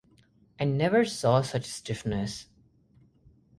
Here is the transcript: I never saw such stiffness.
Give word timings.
I 0.59 0.63
never 0.63 1.05
saw 1.05 1.43
such 1.43 1.65
stiffness. 1.65 2.47